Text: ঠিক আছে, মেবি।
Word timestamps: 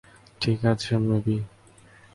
ঠিক 0.41 0.59
আছে, 0.65 0.93
মেবি। 0.99 1.37